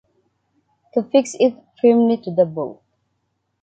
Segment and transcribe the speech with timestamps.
[0.95, 2.81] To fix it firmly to the boat